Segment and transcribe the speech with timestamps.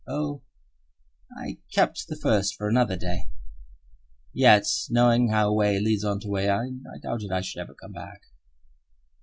[0.07, 0.41] Oh,
[1.37, 3.25] I kept the first for another day!
[4.33, 6.69] Yet knowing how way leads on to way, I
[7.03, 8.21] doubted if I should ever come back.